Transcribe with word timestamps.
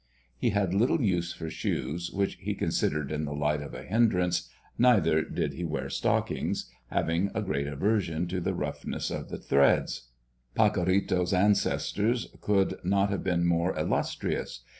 He 0.35 0.49
had 0.49 0.73
little 0.73 0.99
use 1.03 1.31
for 1.31 1.51
shoes, 1.51 2.09
which 2.11 2.33
he 2.41 2.55
considered 2.55 3.11
in 3.11 3.23
the 3.25 3.35
light 3.35 3.61
of 3.61 3.75
a 3.75 3.83
hindrance, 3.83 4.49
neither 4.75 5.21
did 5.21 5.53
he 5.53 5.63
wear 5.63 5.91
stockings, 5.91 6.71
having 6.87 7.29
a 7.35 7.41
great 7.43 7.67
aversion 7.67 8.25
to 8.29 8.41
the 8.41 8.55
roughness 8.55 9.11
of 9.11 9.29
the 9.29 9.37
threads. 9.37 10.07
Pacorrito's 10.55 11.33
ancestors 11.33 12.35
could 12.41 12.79
not 12.83 13.11
have 13.11 13.23
been 13.23 13.45
more 13.45 13.77
illustrious. 13.77 14.61